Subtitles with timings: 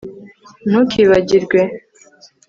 [0.69, 1.59] Ntukibagirwe